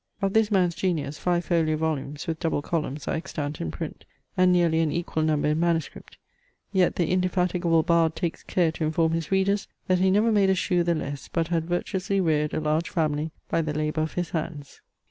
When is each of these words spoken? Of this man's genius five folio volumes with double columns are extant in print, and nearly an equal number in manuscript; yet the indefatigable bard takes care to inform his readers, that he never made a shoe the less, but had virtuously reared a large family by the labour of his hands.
Of 0.19 0.33
this 0.33 0.49
man's 0.49 0.73
genius 0.73 1.19
five 1.19 1.45
folio 1.45 1.77
volumes 1.77 2.25
with 2.25 2.39
double 2.39 2.63
columns 2.63 3.07
are 3.07 3.13
extant 3.13 3.61
in 3.61 3.69
print, 3.69 4.03
and 4.35 4.51
nearly 4.51 4.79
an 4.79 4.91
equal 4.91 5.21
number 5.21 5.49
in 5.49 5.59
manuscript; 5.59 6.17
yet 6.73 6.95
the 6.95 7.05
indefatigable 7.11 7.83
bard 7.83 8.15
takes 8.15 8.41
care 8.41 8.71
to 8.71 8.83
inform 8.85 9.11
his 9.11 9.31
readers, 9.31 9.67
that 9.85 9.99
he 9.99 10.09
never 10.09 10.31
made 10.31 10.49
a 10.49 10.55
shoe 10.55 10.81
the 10.81 10.95
less, 10.95 11.27
but 11.27 11.49
had 11.49 11.65
virtuously 11.65 12.19
reared 12.19 12.55
a 12.55 12.59
large 12.59 12.89
family 12.89 13.29
by 13.47 13.61
the 13.61 13.75
labour 13.77 14.01
of 14.01 14.13
his 14.13 14.31
hands. 14.31 14.81